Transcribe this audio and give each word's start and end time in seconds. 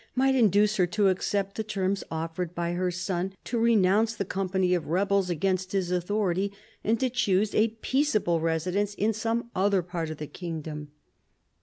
might 0.15 0.33
induce 0.33 0.77
her 0.77 0.87
to 0.87 1.09
accept 1.09 1.55
the 1.55 1.63
terms 1.63 2.03
offered 2.09 2.55
by 2.55 2.73
her 2.73 2.89
son 2.89 3.35
to 3.43 3.59
renounce 3.59 4.15
the 4.15 4.25
company 4.25 4.73
of 4.73 4.87
rebels 4.87 5.29
against 5.29 5.73
his 5.73 5.91
authority, 5.91 6.51
and 6.83 6.99
to 6.99 7.07
choose 7.07 7.53
a 7.53 7.77
peaceable 7.83 8.39
residence 8.39 8.95
in 8.95 9.13
some 9.13 9.51
other 9.55 9.83
part 9.83 10.09
of 10.09 10.17
the 10.17 10.25
kingdom. 10.25 10.87